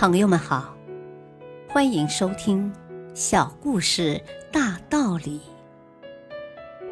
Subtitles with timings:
[0.00, 0.76] 朋友们好，
[1.68, 2.72] 欢迎收听
[3.16, 5.40] 《小故事大道理》。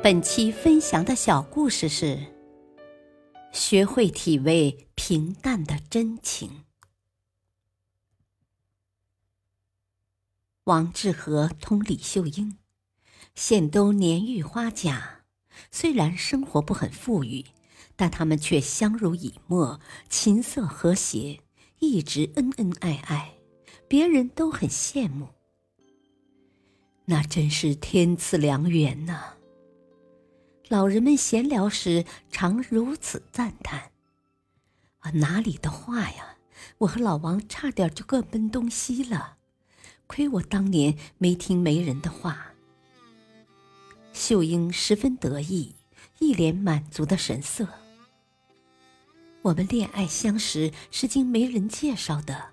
[0.03, 2.19] 本期分享的小故事是：
[3.53, 6.65] 学会体味平淡的真情。
[10.65, 12.59] 王致和同李秀英，
[13.37, 15.21] 现都年逾花甲，
[15.71, 17.45] 虽然生活不很富裕，
[17.95, 19.79] 但他们却相濡以沫，
[20.09, 21.39] 琴瑟和谐。
[21.79, 23.35] 一直恩恩爱爱，
[23.87, 25.29] 别人都很羡慕。
[27.05, 29.35] 那真是天赐良缘呐！
[30.69, 33.93] 老人们闲聊时常如此赞叹
[35.01, 36.39] ：“啊，哪里的话呀！
[36.79, 39.37] 我和老王差点就各奔东西了，
[40.07, 42.53] 亏我当年没听媒人的话。”
[44.13, 45.77] 秀英十分得意，
[46.19, 47.69] 一脸满足的神色。
[49.47, 52.47] 我们恋爱相识是经媒人介绍的。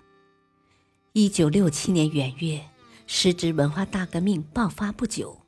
[1.12, 2.68] 一九六七年元月，
[3.08, 5.40] 时值文化大革命爆发不久，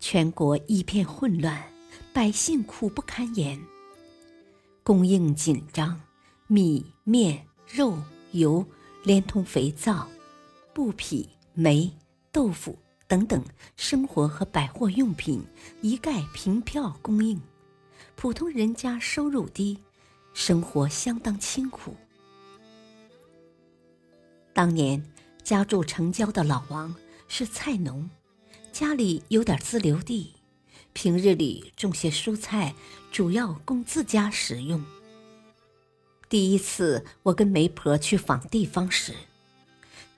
[0.00, 1.64] 全国一片混乱，
[2.12, 3.58] 百姓苦不堪言，
[4.82, 5.98] 供应紧张，
[6.46, 7.96] 米面肉
[8.32, 8.66] 油，
[9.02, 10.06] 连同肥皂、
[10.74, 11.90] 布匹、煤、
[12.30, 12.76] 豆腐
[13.08, 13.42] 等等
[13.76, 15.42] 生活和百货用品
[15.80, 17.40] 一概凭票供应，
[18.14, 19.78] 普通人家收入低。
[20.34, 21.94] 生活相当清苦。
[24.52, 25.02] 当年
[25.42, 26.94] 家住城郊的老王
[27.28, 28.08] 是菜农，
[28.72, 30.34] 家里有点自留地，
[30.92, 32.74] 平日里种些蔬菜，
[33.10, 34.84] 主要供自家食用。
[36.28, 39.14] 第一次我跟媒婆去访地方时，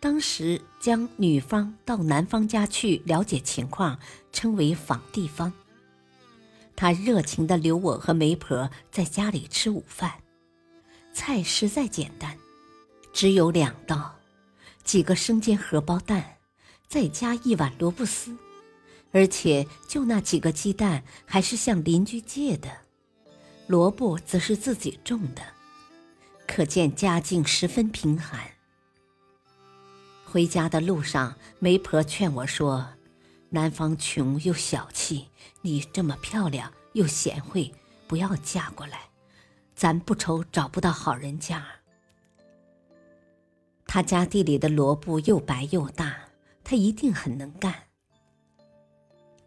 [0.01, 3.99] 当时将女方到男方家去了解情况
[4.33, 5.53] 称为访地方。
[6.77, 10.13] 他热情地留我和媒婆在家里吃午饭，
[11.13, 12.37] 菜实在简单，
[13.13, 14.17] 只有两道：
[14.83, 16.39] 几个生煎荷包蛋，
[16.89, 18.37] 再加一碗萝卜丝，
[19.13, 22.69] 而且就那几个鸡蛋还是向邻居借的，
[23.67, 25.43] 萝卜则是自己种的，
[26.47, 28.41] 可见家境十分贫寒。
[30.25, 32.85] 回家的路上，媒婆劝我说。
[33.55, 35.29] 男方穷又小气，
[35.61, 37.73] 你这么漂亮又贤惠，
[38.09, 39.03] 不要嫁过来，
[39.77, 41.65] 咱不愁找不到好人家。
[43.87, 46.17] 他家地里的萝卜又白又大，
[46.65, 47.73] 他一定很能干。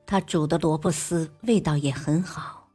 [0.05, 2.69] 他煮的萝卜丝味道也很好。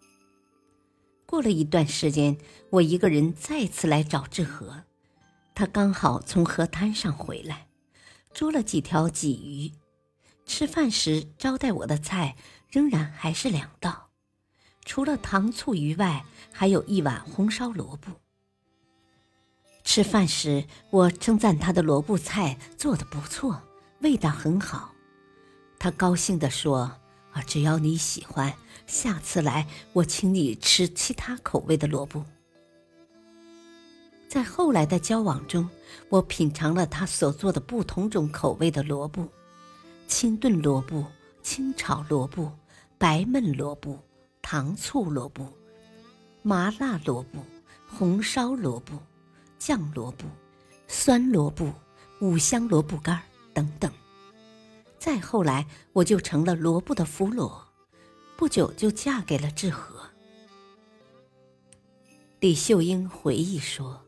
[1.25, 2.37] 过了一段时间，
[2.69, 4.83] 我一个人再次来找志和，
[5.55, 7.69] 他刚好从河滩上回来，
[8.35, 9.73] 捉了几条鲫鱼。
[10.45, 12.37] 吃饭时招待我的菜
[12.69, 14.11] 仍然还是两道，
[14.85, 18.13] 除了糖醋鱼外，还有一碗红烧萝卜。
[19.85, 23.63] 吃饭时我称赞他的萝卜菜做的不错，
[24.01, 24.93] 味道很好。
[25.79, 26.93] 他高兴地说
[27.33, 28.55] ：“啊，只要你喜欢，
[28.87, 32.25] 下次来我请你吃其他口味的萝卜。”
[34.29, 35.69] 在后来的交往中，
[36.09, 39.29] 我品尝了他所做的不同种口味的萝卜。
[40.23, 41.05] 清炖萝卜、
[41.43, 42.57] 清炒萝卜、
[42.97, 44.01] 白焖萝卜、
[44.41, 45.53] 糖醋萝卜、
[46.43, 47.45] 麻辣萝卜、
[47.89, 49.03] 红烧萝卜、
[49.59, 50.29] 酱萝卜、
[50.87, 51.75] 酸萝卜、
[52.21, 53.21] 五香萝卜干
[53.53, 53.91] 等等。
[54.97, 57.53] 再后来，我就成了萝卜的俘虏，
[58.37, 60.09] 不久就嫁给了志和。
[62.39, 64.01] 李秀英回忆说：“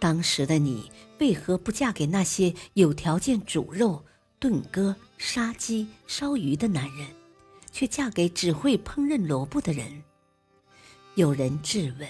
[0.00, 0.90] 当时的你
[1.20, 4.04] 为何不嫁给那些有条件煮肉？”
[4.44, 7.08] 炖鸽、杀鸡、烧鱼的男人，
[7.72, 10.02] 却嫁给只会烹饪萝卜的人。
[11.14, 12.06] 有人质问。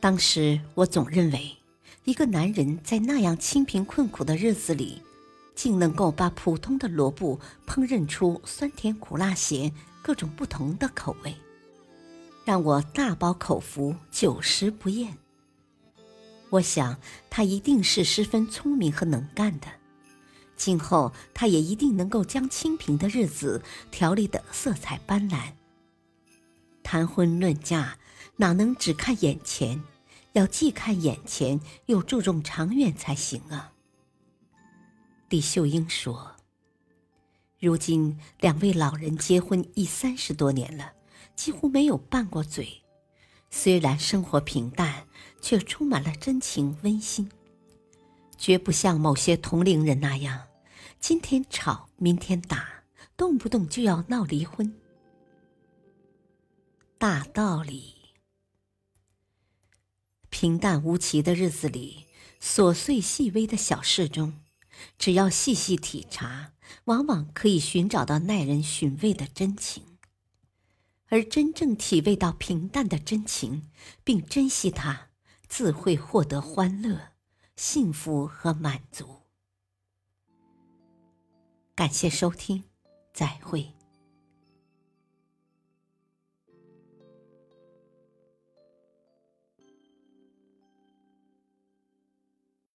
[0.00, 1.56] 当时我总认为，
[2.02, 5.00] 一个男人在那样清贫困苦的日子里，
[5.54, 7.38] 竟能够把普通的萝卜
[7.68, 11.32] 烹饪出酸甜苦辣咸各种不同的口味，
[12.44, 15.16] 让我大饱口福，久食不厌。
[16.50, 16.98] 我想
[17.30, 19.68] 他一定是十分聪明和能干的。
[20.56, 25.52] 今后，他也一定能够将清贫的日子调理得色彩斑斓。
[26.82, 27.98] 谈婚论嫁，
[28.36, 29.82] 哪能只看眼前？
[30.32, 33.72] 要既看眼前，又注重长远才行啊。
[35.28, 36.36] 李秀英说
[37.58, 40.92] ：“如今两位老人结婚已三十多年了，
[41.34, 42.82] 几乎没有拌过嘴。
[43.50, 45.06] 虽然生活平淡，
[45.40, 47.30] 却充满了真情温馨。”
[48.38, 50.48] 绝不像某些同龄人那样，
[51.00, 52.84] 今天吵，明天打，
[53.16, 54.74] 动不动就要闹离婚。
[56.98, 57.94] 大道理，
[60.30, 62.06] 平淡无奇的日子里，
[62.40, 64.40] 琐碎细微的小事中，
[64.98, 66.52] 只要细细体察，
[66.84, 69.82] 往往可以寻找到耐人寻味的真情。
[71.08, 73.70] 而真正体味到平淡的真情，
[74.02, 75.10] 并珍惜它，
[75.46, 77.12] 自会获得欢乐、
[77.56, 79.22] 幸福和满足。
[81.74, 82.64] 感谢收听，
[83.12, 83.74] 再会。